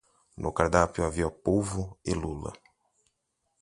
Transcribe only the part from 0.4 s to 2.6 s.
No cardápio, havia polvo e lula.